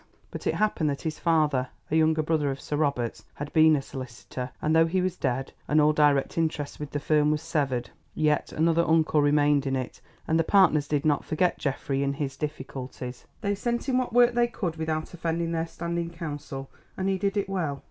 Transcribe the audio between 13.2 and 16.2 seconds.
They sent him what work they could without offending their standing